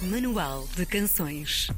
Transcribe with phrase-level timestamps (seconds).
[0.00, 1.68] Manual de Canções.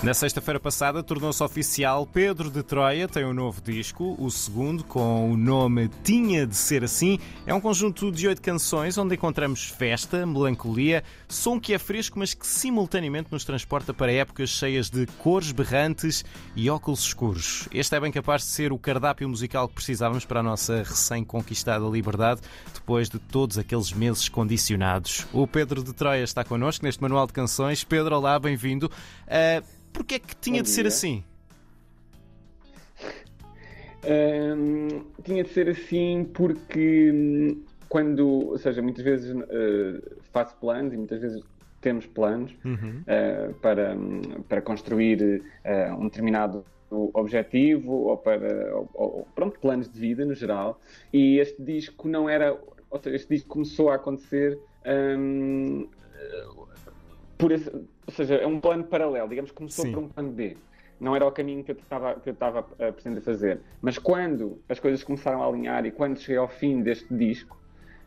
[0.00, 5.32] Na sexta-feira passada tornou-se oficial Pedro de Troia tem um novo disco, o segundo, com
[5.32, 7.18] o nome Tinha de Ser Assim.
[7.44, 12.32] É um conjunto de oito canções onde encontramos festa, melancolia, som que é fresco, mas
[12.32, 16.24] que simultaneamente nos transporta para épocas cheias de cores berrantes
[16.54, 17.68] e óculos escuros.
[17.74, 21.84] Este é bem capaz de ser o cardápio musical que precisávamos para a nossa recém-conquistada
[21.88, 22.40] liberdade,
[22.72, 25.26] depois de todos aqueles meses condicionados.
[25.32, 27.82] O Pedro de Troia está connosco neste manual de canções.
[27.82, 28.88] Pedro, olá, bem-vindo.
[29.26, 30.88] Uh, Porquê é que tinha Bom de ser dia.
[30.88, 31.24] assim?
[34.06, 40.00] Hum, tinha de ser assim porque hum, quando, ou seja, muitas vezes eh,
[40.32, 41.42] faço planos e muitas vezes
[41.80, 43.02] temos planos Uhum.
[43.08, 49.90] eh, para, hum, para construir eh, um determinado objetivo ou para ou- ou- pronto, planos
[49.90, 50.80] de vida no geral
[51.12, 52.56] e este disco não era,
[52.88, 54.56] ou seja, este disco começou a acontecer
[55.18, 55.88] hum,
[57.36, 57.68] por esse,
[58.08, 59.92] ou seja, é um plano paralelo, digamos que começou Sim.
[59.92, 60.56] por um plano B.
[60.98, 63.60] Não era o caminho que eu estava, que eu estava a pretender fazer.
[63.82, 67.60] Mas quando as coisas começaram a alinhar e quando cheguei ao fim deste disco,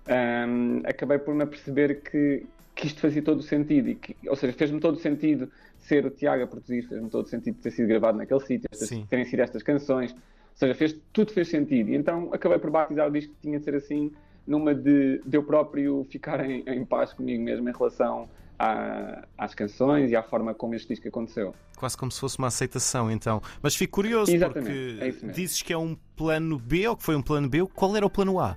[0.09, 3.89] hum, acabei por me aperceber que, que isto fazia todo o sentido.
[3.89, 7.25] E que, ou seja, fez-me todo o sentido ser o Tiago a produzir, fez-me todo
[7.25, 8.67] o sentido ter sido gravado naquele sítio,
[9.07, 10.13] terem sido estas canções.
[10.13, 10.17] Ou
[10.55, 11.91] seja, fez, tudo fez sentido.
[11.91, 14.11] E então acabei por batizar o disco que tinha de ser assim,
[14.47, 18.27] numa de, de eu próprio ficar em, em paz comigo mesmo em relação
[18.61, 21.55] à- às canções e à forma como este disco aconteceu.
[21.75, 23.41] Quase como se fosse uma aceitação, então.
[23.61, 27.15] Mas fico curioso Exatamente, porque é dizes que é um plano B ou que foi
[27.15, 27.65] um plano B.
[27.73, 28.55] Qual era o plano A?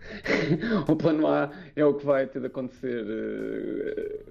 [0.88, 4.22] o plano A é o que vai ter de acontecer eh,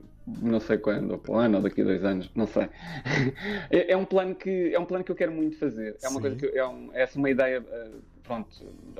[0.41, 2.69] não sei quando, ou para um ano, ou daqui a dois anos, não sei.
[3.71, 5.97] É, é um plano que é um plano que eu quero muito fazer.
[6.02, 6.21] É uma Sim.
[6.21, 7.89] coisa que é, um, é uma ideia eh,
[8.23, 8.49] pronto,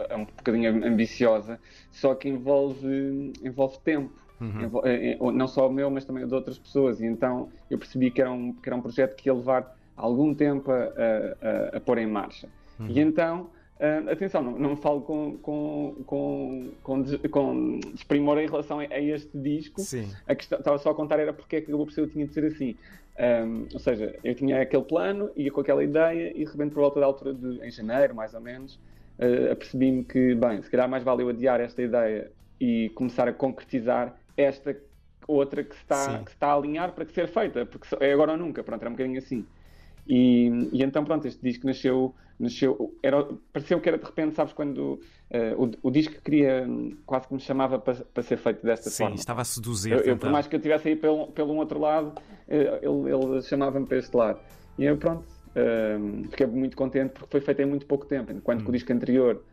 [0.09, 1.59] é um bocadinho ambiciosa,
[1.91, 4.28] só que envolve envolve tempo.
[4.41, 4.81] Uhum.
[4.85, 7.01] Eh, eh, Não só o meu, mas também o de outras pessoas.
[7.01, 10.33] E então eu percebi que era um, que era um projeto que ia levar algum
[10.33, 12.47] tempo a, a- a- pôr em marcha.
[12.79, 12.87] Uhum.
[12.87, 13.49] E então,
[13.80, 18.83] ah, atenção, não, não falo com, com, com, com, des- com desprimor em relação a,
[18.83, 19.81] a este disco.
[19.81, 20.09] Sim.
[20.27, 22.33] A questão, estava só a contar era porque é que acabou por ser, tinha de
[22.33, 22.75] ser assim.
[23.17, 26.80] Ahm, ou seja, eu tinha aquele plano, ia com aquela ideia e de repente por
[26.80, 28.80] volta da altura de em janeiro, mais ou menos,
[29.19, 32.31] ah, apercebi-me que, bem, se calhar mais valeu adiar esta ideia
[32.61, 34.75] e começar a concretizar esta
[35.27, 36.23] outra que se está, Sim.
[36.23, 38.89] que está a alinhar para que ser feita, porque é agora ou nunca, pronto, era
[38.89, 39.45] um bocadinho assim.
[40.07, 43.23] E, e então, pronto, este disco nasceu, nasceu era,
[43.53, 47.33] pareceu que era de repente, sabes, quando eh, o, o disco queria, hum, quase que
[47.33, 49.15] me chamava para, para ser feito desta Sim, forma.
[49.15, 49.91] estava a seduzir.
[49.91, 52.13] Eu, eu, por mais que eu tivesse aí pelo, pelo um outro lado,
[52.47, 54.39] eh, ele, ele chamava-me para este lado.
[54.77, 55.25] E eu, pronto,
[55.99, 58.31] hum, fiquei muito contente porque foi feito em muito pouco tempo.
[58.31, 58.63] Enquanto Hum.
[58.63, 59.43] que o disco anterior,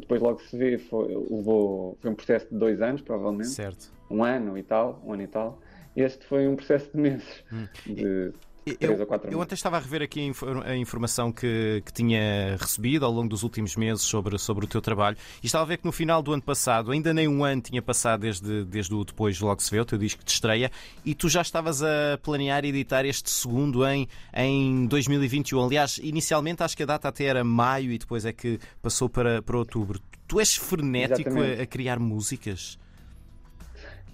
[0.00, 3.50] depois logo se vê, foi, levou, foi um processo de dois anos, provavelmente.
[3.50, 3.92] Certo.
[4.10, 5.58] Um ano e tal, um ano e tal.
[5.96, 7.44] Este foi um processo de meses.
[7.86, 8.34] De três
[8.66, 8.96] Eu,
[9.32, 13.12] eu ontem estava a rever aqui a, infor- a informação que, que tinha recebido ao
[13.12, 15.92] longo dos últimos meses sobre, sobre o teu trabalho e estava a ver que no
[15.92, 19.60] final do ano passado, ainda nem um ano tinha passado desde, desde o Depois Logo
[19.62, 20.70] Se Vê, o teu disco de estreia,
[21.04, 25.64] e tu já estavas a planear editar este segundo em, em 2021.
[25.66, 29.42] Aliás, inicialmente acho que a data até era maio e depois é que passou para,
[29.42, 30.00] para outubro.
[30.26, 32.78] Tu és frenético a, a criar músicas?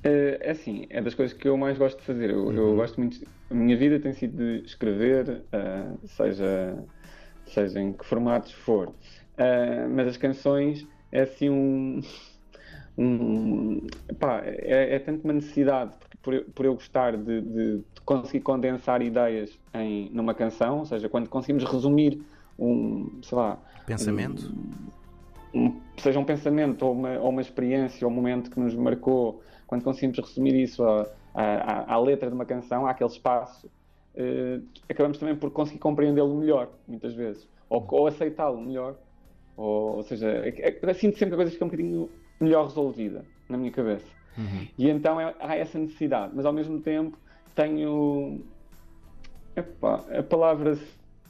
[0.03, 2.31] Eh, É assim, é das coisas que eu mais gosto de fazer.
[2.31, 2.53] Eu, Uhum.
[2.53, 3.19] eu gosto muito.
[3.51, 6.87] A minha vida tem sido de escrever, eh, seja,
[7.47, 8.97] seja em que formatos for.
[9.37, 12.01] Eh, mas as canções é assim um.
[12.99, 13.87] um
[14.19, 18.01] pá, é, é tanto uma necessidade, porque por, eu- por eu gostar de, de- de
[18.05, 22.25] conseguir condensar ideias em, numa canção, ou seja, quando conseguimos resumir
[22.59, 24.43] um, sei lá, Pensamento?
[24.53, 24.93] um-
[25.99, 29.85] seja um pensamento ou uma, ou uma experiência ou um momento que nos marcou, quando
[29.85, 33.71] conseguimos resumir isso à, à- à letra de uma canção, àquele espaço,
[34.15, 38.97] eh, acabamos também por conseguir compreendê-lo melhor, muitas vezes, ou, ou aceitá-lo melhor.
[39.57, 42.11] Ou, ou seja, é, é, sinto sempre que a coisa fica um bocadinho
[42.41, 44.07] melhor resolvida na minha cabeça.
[44.39, 44.67] Uhum.
[44.79, 47.19] E então é- há essa necessidade, mas ao mesmo tempo
[47.55, 48.41] tenho.
[49.55, 50.79] Epá, a palavra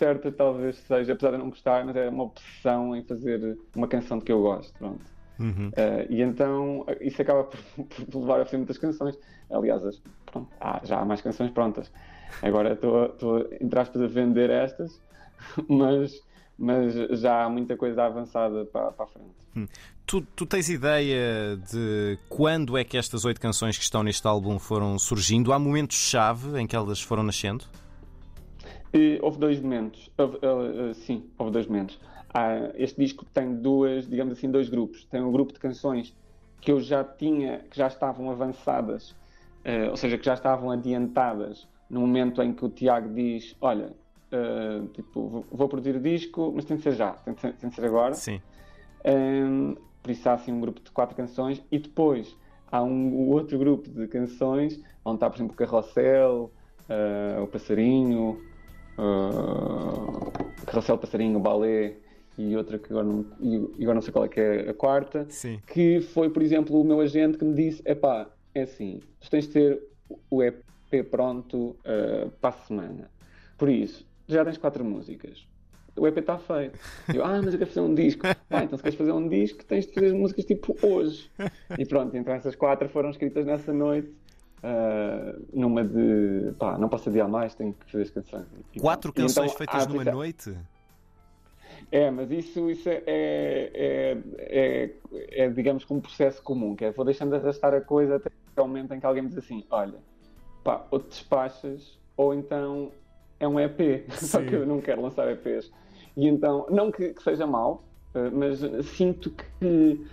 [0.01, 4.19] certa talvez seja, apesar de não gostar, mas é uma obsessão em fazer uma canção
[4.19, 4.73] de que eu gosto.
[4.79, 5.05] Pronto.
[5.39, 5.71] Uhum.
[5.77, 7.59] Eh, e então isso acaba por,
[8.11, 9.17] por levar a fazer muitas canções.
[9.51, 11.91] Aliás, as- pronto, há- já há mais canções prontas.
[12.43, 15.01] Agora estou, entre aspas, a vender estas,
[15.69, 16.13] mas,
[16.59, 19.69] mas já há muita coisa avançada para, para a frente.
[20.07, 24.59] Tu, tu tens ideia de quando é que estas oito canções que estão neste álbum
[24.59, 25.53] foram surgindo?
[25.53, 27.65] Há momentos-chave em que elas foram nascendo?
[28.93, 30.11] E houve dois momentos.
[30.19, 31.99] Houve, eh, eh, sim, houve dois momentos.
[32.75, 35.05] Este disco tem duas, digamos assim, dois grupos.
[35.05, 36.17] Tem um grupo de canções
[36.61, 39.15] que eu já tinha, que já estavam avançadas
[39.65, 43.93] uh, ou seja, que já estavam adiantadas no momento em que o Tiago diz: Olha,
[44.33, 47.71] uh, tipo, vou produzir o disco, mas tem de ser já, tem de ser, tem
[47.71, 48.15] de ser agora.
[48.15, 48.41] Sim.
[49.05, 52.37] Um, por isso há assim um grupo de quatro canções e depois
[52.71, 56.53] há um outro grupo de canções onde está, por exemplo, o Carrossel,
[56.89, 58.41] uh, o Passarinho,
[59.01, 60.31] uh,
[60.67, 61.97] Carrossel, Passarinho, o Balé
[62.39, 65.27] e outra que agora não, e agora não sei qual é que é a quarta,
[65.29, 65.61] Sim.
[65.67, 69.31] que foi, por exemplo, o meu agente que me disse: é pá, é assim, tu
[69.31, 69.83] tens de ter
[70.31, 70.63] o EP
[71.11, 73.11] pronto uh, para a semana.
[73.59, 75.47] Por isso, já tens quatro músicas.
[75.97, 76.79] O EP está feito.
[77.13, 78.27] Eu, ah, mas eu quero fazer um disco.
[78.53, 81.31] Ah, então se queres fazer um disco, tens de fazer músicas tipo hoje.
[81.79, 84.13] E pronto, então essas quatro foram escritas nessa noite.
[84.63, 88.47] Uh, numa de pá, não posso adiar mais, tenho que fazer as canções.
[88.79, 90.55] Quatro então, canções feitas numa noite?
[91.91, 94.91] É, mas isso, isso é, é, é,
[95.31, 98.31] é, digamos que um processo comum, que é vou deixando de arrastar a coisa até
[98.57, 99.99] o momento em que alguém me diz assim, olha,
[100.63, 102.93] pá, ou te despachas, ou então
[103.39, 104.27] é um EP, Sim.
[104.27, 105.73] só que eu não quero lançar EPs.
[106.17, 107.83] E então, não que, que seja mau,
[108.33, 110.05] mas sinto que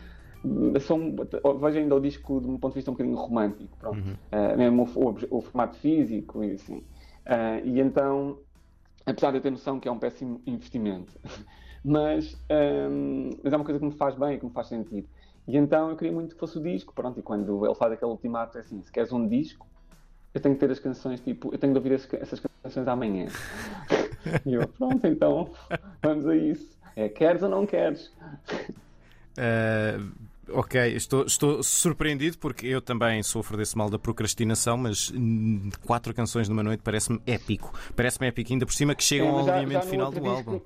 [0.81, 1.15] são,
[1.59, 3.97] vejo ainda o disco de um ponto de vista um bocadinho romântico, pronto.
[3.97, 4.15] Uhum.
[4.31, 6.77] Uh, mesmo o, o, o, formato físico e assim.
[6.77, 8.39] Uh, e então,
[9.05, 11.13] apesar de eu ter noção que é um péssimo investimento,
[11.83, 12.33] mas,
[12.89, 15.07] um, mas é uma coisa que me faz bem e que me faz sentido.
[15.47, 18.11] E então eu queria muito que fosse o disco, pronto, e quando ele faz aquele
[18.11, 19.65] ultimato é assim, se queres um disco,
[20.33, 23.27] eu tenho que ter as canções, tipo, eu tenho de ouvir essas canções amanhã.
[24.45, 25.49] e eu, pronto, então,
[26.03, 26.77] vamos a isso.
[26.95, 28.07] É, queres ou não queres?
[29.37, 30.11] Uh,
[30.49, 35.11] ok, estou, estou surpreendido porque eu também sofro desse mal da procrastinação, mas
[35.85, 37.73] quatro canções numa noite parece-me épico.
[37.95, 40.61] Parece-me épico, ainda por cima que chegam ao alinhamento final do álbum.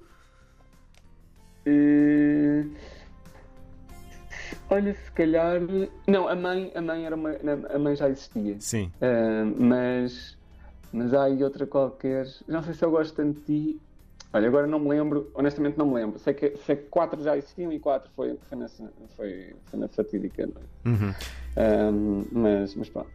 [1.65, 2.71] Uh...
[4.69, 5.59] Olha, se calhar.
[6.07, 7.31] Não, a mãe, a mãe, era uma...
[7.73, 8.55] a mãe já existia.
[8.59, 8.91] Sim.
[9.01, 10.37] Uh, mas,
[10.93, 12.25] mas há aí outra qualquer.
[12.47, 13.81] Não sei se eu gosto tanto de ti.
[14.33, 16.17] Olha, agora não me lembro, honestamente não me lembro.
[16.19, 18.69] Sei que, sei que quatro já existiam e quatro foi, foi, na,
[19.15, 20.69] foi, foi na fatídica noite.
[20.85, 21.13] Uhum.
[21.57, 23.09] Um, mas, mas pronto.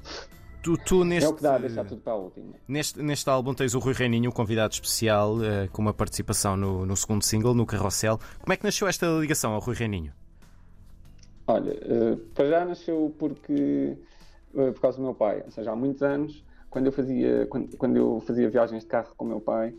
[0.62, 2.54] Tu, tu neste, é o que dá a deixar tudo para a última.
[2.68, 6.84] Neste, neste álbum tens o Rui Reininho, um convidado especial, uh, com uma participação no,
[6.84, 8.18] no segundo single, no Carrossel.
[8.40, 10.12] Como é que nasceu esta ligação ao Rui Reininho?
[11.46, 13.96] Olha, uh, para já nasceu porque
[14.52, 17.76] uh, por causa do meu pai, ou seja, há muitos anos, quando eu fazia, quando,
[17.76, 19.72] quando eu fazia viagens de carro com o meu pai,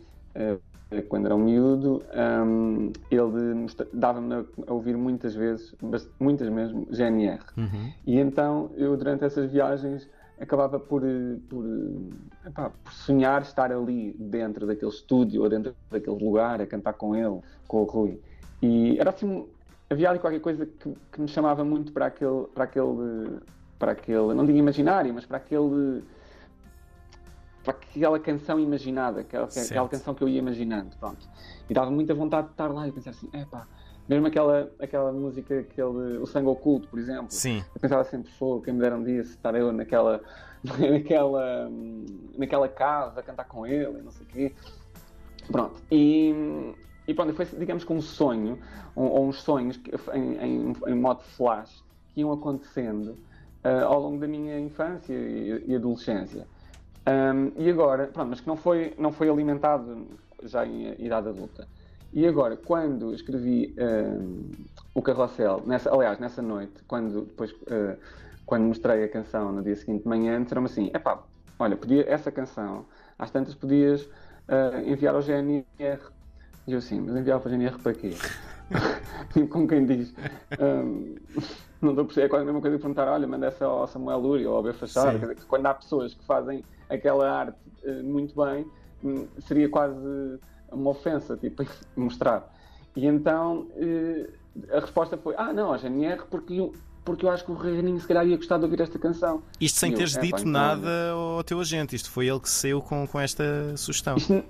[1.08, 2.02] quando era um miúdo,
[2.46, 5.74] um, ele dava-me a ouvir muitas vezes,
[6.18, 7.40] muitas mesmo, GNR.
[7.56, 7.92] Uhum.
[8.06, 10.08] E então eu durante essas viagens
[10.40, 11.02] acabava por,
[11.48, 11.64] por,
[12.46, 17.14] epá, por, sonhar estar ali dentro daquele estúdio ou dentro daquele lugar a cantar com
[17.14, 18.20] ele, com o Rui.
[18.62, 19.46] E era assim
[19.90, 23.40] havia ali qualquer coisa que, que, me chamava muito para aquele, para aquele,
[23.78, 26.02] para aquele, não digo imaginário, mas para aquele,
[27.68, 31.28] para aquela canção imaginada, aquela, aquela canção que eu ia imaginando, pronto.
[31.68, 33.66] E dava muita vontade de estar lá e pensar assim, é pá,
[34.08, 37.26] mesmo aquela, aquela música, aquele, o Sangue Oculto, por exemplo.
[37.28, 37.62] Sim.
[37.74, 40.22] Eu pensava sempre, fogo, quem me dera um dia se estar eu naquela,
[40.64, 41.70] naquela,
[42.38, 44.54] naquela casa a cantar com ele não sei o quê.
[45.52, 45.82] Pronto.
[45.90, 46.74] E,
[47.06, 48.58] e pronto, foi, digamos que um sonho,
[48.96, 49.78] ou, uns sonhos
[50.14, 53.08] em, em, em, modo flash, que iam acontecendo
[53.62, 56.46] uh, ao longo da minha infância e, e adolescência.
[57.08, 60.06] Um, e agora, pronto, mas que não foi, não foi alimentado
[60.42, 61.66] já em idade adulta.
[62.12, 64.50] E agora, quando escrevi um,
[64.94, 67.96] o Carrossel, nessa, aliás, nessa noite, quando depois uh,
[68.44, 71.22] quando mostrei a canção no dia seguinte de manhã, disseram-me assim: epá,
[71.58, 72.86] olha, podia, essa canção,
[73.18, 75.64] às tantas podias uh, enviar ao GNR
[76.66, 78.14] e eu assim, mas enviar para a GNR para quê?
[79.32, 80.14] Tipo, como quem diz.
[80.60, 81.16] Um,
[81.80, 83.86] não estou a perceber, é quase a mesma coisa que perguntar, olha, manda essa ao
[83.86, 85.36] Samuel Lúria ou ao B Fachada.
[85.46, 88.66] Quando há pessoas que fazem aquela arte uh, muito bem,
[89.04, 89.96] um, seria quase
[90.72, 91.64] uma ofensa, tipo,
[91.96, 92.52] mostrar.
[92.96, 97.44] E então uh, a resposta foi, ah, não, a GNR, porque eu, porque eu acho
[97.44, 99.42] que o Reininho se calhar ia gostar de ouvir esta canção.
[99.60, 103.06] Isto sem teres dito então, nada ao teu agente, isto foi ele que saiu com,
[103.06, 104.16] com esta sugestão.
[104.16, 104.44] Isto,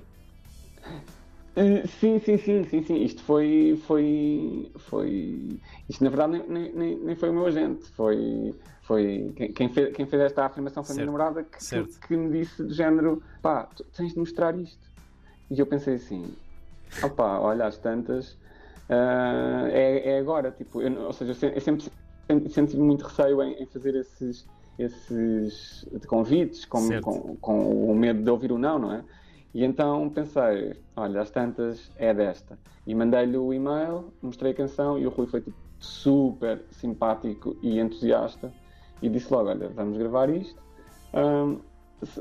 [1.58, 3.02] Uh, sim, sim, sim, sim, sim.
[3.02, 3.80] Isto foi.
[3.84, 5.60] foi, foi...
[5.88, 7.84] Isto na verdade nem, nem, nem foi o meu agente.
[7.90, 8.54] Foi.
[8.82, 12.38] foi quem, fez, quem fez esta afirmação foi a minha namorada que, que, que, me
[12.38, 14.86] disse de género: pá, tens de mostrar isto.
[15.50, 16.32] E eu pensei assim:
[17.02, 18.32] opá, olha, às tantas.
[18.88, 20.52] Uh, é, é agora.
[20.52, 21.90] Tipo, eu, ou seja, eu sempre
[22.50, 24.46] senti muito receio em, em fazer esses,
[24.78, 29.04] esses convites com, com, com o medo de ouvir o não, não é?
[29.54, 32.58] E então pensei, olha, às tantas é desta.
[32.86, 37.78] E mandei-lhe o e-mail, mostrei a canção e o Rui foi tipo, super simpático e
[37.78, 38.52] entusiasta
[39.00, 40.60] e disse logo, olha, vamos gravar isto,
[41.14, 41.60] Um,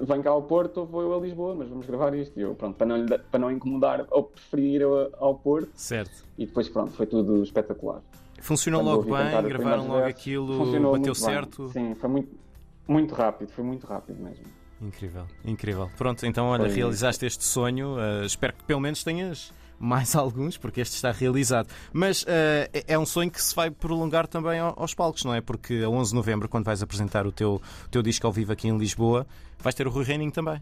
[0.05, 2.37] vem cá ao Porto, vou eu a Lisboa, mas vamos gravar isto.
[2.39, 5.69] E eu, pronto, para não, para não incomodar, ou preferir eu ao Porto.
[5.75, 6.25] Certo.
[6.37, 8.01] E depois, pronto, foi tudo espetacular.
[8.39, 11.63] Funcionou Quando logo bem, gravaram logo versos, aquilo, bateu certo.
[11.73, 11.89] Bem.
[11.89, 12.35] Sim, foi muito,
[12.87, 14.45] muito rápido, foi muito rápido mesmo.
[14.81, 15.89] Incrível, incrível.
[15.97, 17.95] Pronto, então olha, foi realizaste este sonho.
[17.95, 21.69] Uh, espero que pelo menos tenhas mais alguns, porque este está realizado.
[21.91, 22.27] Mas uh,
[22.87, 25.41] é um sonho que se vai prolongar também aos palcos, não é?
[25.41, 28.51] Porque a 11 de novembro, quando vais apresentar o teu, o teu disco ao vivo
[28.51, 29.25] aqui em Lisboa,
[29.59, 30.61] vais ter o Rui Reining também.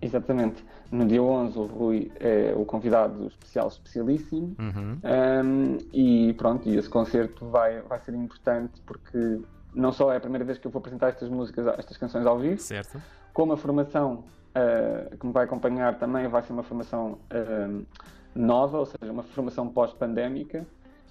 [0.00, 0.64] Exatamente.
[0.90, 4.54] No dia 11, o Rui é o convidado especial, especialíssimo.
[4.58, 4.98] Uhum.
[5.04, 9.40] Um, e pronto, e esse concerto vai, vai ser importante porque
[9.74, 12.38] não só é a primeira vez que eu vou apresentar estas músicas, estas canções ao
[12.38, 13.00] vivo, certo.
[13.32, 17.86] como a formação uh, que me vai acompanhar também vai ser uma formação uh,
[18.34, 20.66] nova, ou seja, uma formação pós-pandémica.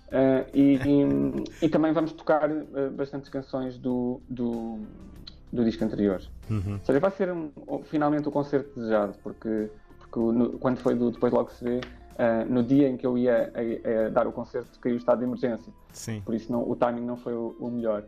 [0.08, 2.50] Uh, e, e, e, também vamos tocar
[2.98, 4.80] bastantes canções do, do,
[5.54, 6.22] do disco anterior.
[6.50, 6.74] Uhum.
[6.74, 7.50] Ou seja, vai ser um,
[7.86, 11.80] finalmente o concerto desejado, porque, porque no, quando foi do Depois Logo Se Vê,
[12.50, 15.24] no dia em que eu ia a, a dar o concerto, caiu o estado de
[15.24, 15.72] emergência.
[15.94, 16.22] Sim.
[16.26, 18.04] Por isso não, o timing não foi o, o melhor.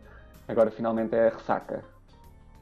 [0.47, 1.83] Agora finalmente é a ressaca.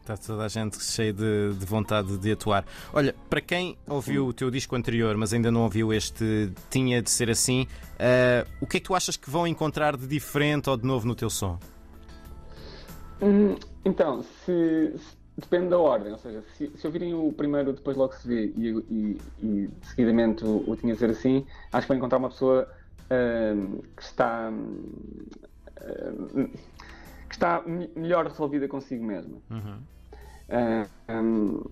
[0.01, 2.65] Está toda a gente cheia de, de, vontade de atuar.
[2.91, 7.09] Olha, para quem ouviu o teu disco anterior, mas ainda não ouviu este Tinha de
[7.11, 10.75] Ser Assim, uh, o que é que tu achas que vão encontrar de diferente ou
[10.75, 11.59] de novo no teu som?
[13.21, 17.95] Hum, então, se, se, depende da ordem, ou seja, se, se ouvirem o primeiro, depois
[17.95, 21.87] logo se vê e, e, e seguidamente o, o, Tinha de Ser Assim, acho que
[21.89, 22.67] vão encontrar uma pessoa
[23.05, 24.51] uh, que está.
[25.79, 26.49] Uh,
[27.31, 27.63] que está
[27.95, 29.37] melhor resolvida consigo mesma.
[29.49, 29.77] Uhum.
[30.49, 31.63] Uh, um,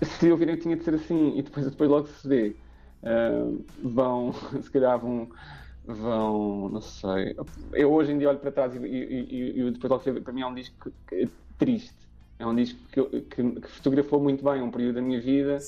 [0.00, 2.56] se ouvirem que tinha de ser assim e depois, depois logo se vê,
[3.02, 5.28] uh, vão, se calhar vão,
[5.84, 7.36] vão, não sei.
[7.72, 10.20] Eu hoje em dia olho para trás e, e, e, e depois logo se vê,
[10.20, 12.08] para mim é um disco que, que, triste.
[12.38, 15.58] É um disco que, que, que, fotografou muito bem um período da minha vida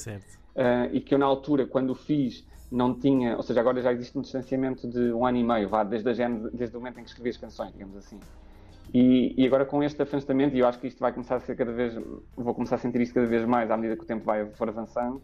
[0.54, 3.92] uh, e que eu na altura, quando o fiz, não tinha, ou seja, agora já
[3.92, 7.02] existe um distanciamento de um ano e meio, vá, desde, a desde o momento em
[7.02, 8.20] que escrevi as canções, digamos assim.
[8.92, 11.56] E, e, agora com este afastamento, e eu acho que isto vai começar a ser
[11.56, 11.98] cada vez,
[12.36, 14.68] vou começar a sentir isto cada vez mais à medida que o tempo vai for
[14.68, 15.22] avançando.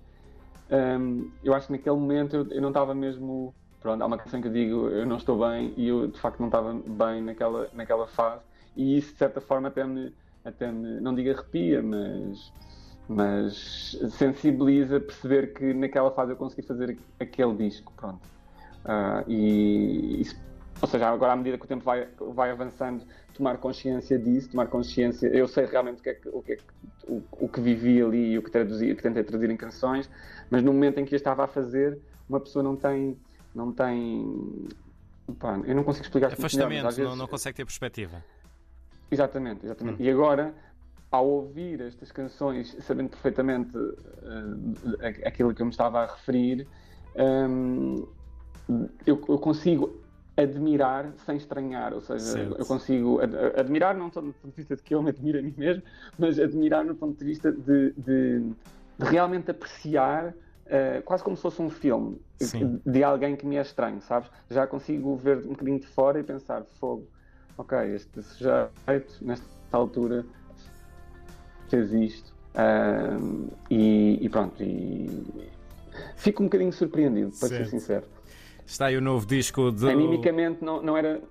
[0.71, 3.55] Um, eu acho que naquele momento eu, eu, não estava mesmo.
[3.81, 6.41] Pronto, há uma canção que eu digo eu não estou bem e eu de facto
[6.41, 8.43] não estava bem naquela, naquela fase,
[8.77, 10.13] e isso de certa forma até me,
[10.45, 12.53] até me não digo arrepia, mas,
[13.07, 17.93] mas sensibiliza perceber que naquela fase eu consegui fazer aquele disco.
[17.97, 18.21] Pronto.
[18.85, 20.37] Uh, e isso
[20.81, 23.05] ou seja, agora à medida que o tempo vai, vai avançando,
[23.35, 25.27] tomar consciência disso, tomar consciência.
[25.29, 26.63] Eu sei realmente o que é que, o que, é que,
[27.07, 30.09] o, o que vivi ali e o que, traduzi, que tentei traduzir em canções,
[30.51, 33.17] mas no momento em que eu estava a fazer, uma pessoa não tem.
[33.55, 34.69] Não tem
[35.39, 38.23] pá, eu não consigo explicar Afastamento, vezes, não, não consegue ter perspectiva.
[39.11, 40.03] Exatamente, exatamente.
[40.03, 40.05] Hum.
[40.05, 40.55] E agora,
[41.11, 43.97] ao ouvir estas canções, sabendo perfeitamente uh,
[45.25, 46.67] aquilo que eu me estava a referir,
[47.17, 48.07] um,
[49.07, 49.99] eu, eu consigo
[50.39, 52.57] admirar sem estranhar, ou seja, certo.
[52.57, 55.41] eu consigo ad admirar não só do ponto de vista de que eu me admiro
[55.41, 55.83] a mim mesmo,
[56.17, 61.43] mas admirar no ponto de vista de, de, de realmente apreciar uh, quase como se
[61.43, 62.81] fosse um filme Sim.
[62.87, 64.31] de alguém que me é estranho, sabes?
[64.49, 67.09] Já consigo ver um bocadinho de fora e pensar, fogo,
[67.57, 70.25] ok, este sujeito nesta altura
[71.69, 75.51] fez isto uh, e, e, pronto, e
[76.15, 77.65] fico um bocadinho surpreendido, para certo.
[77.65, 78.18] ser sincero.
[78.69, 79.89] Está aí o novo disco do.
[79.89, 81.23] Animicamente não, não era.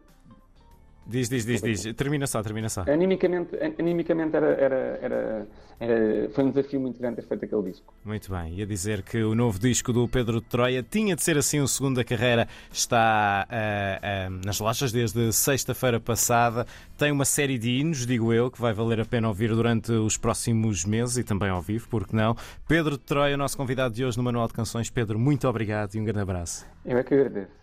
[1.09, 1.95] Diz, diz, diz, diz.
[1.95, 2.81] Termina só, termina só.
[2.81, 5.47] Animicamente, animicamente era, era, era,
[5.79, 7.93] era, foi um desafio muito grande ter feito aquele disco.
[8.03, 8.55] Muito bem.
[8.55, 11.67] Ia dizer que o novo disco do Pedro de Troia tinha de ser assim o
[11.67, 12.45] segundo da carreira.
[12.69, 16.67] Está uh, uh, nas lojas desde sexta-feira passada.
[16.97, 20.17] Tem uma série de hinos, digo eu, que vai valer a pena ouvir durante os
[20.17, 22.35] próximos meses e também ao vivo, porque não?
[22.67, 24.89] Pedro de Troia, nosso convidado de hoje no Manual de Canções.
[24.89, 26.65] Pedro, muito obrigado e um grande abraço.
[26.85, 27.51] Eu é que agradeço.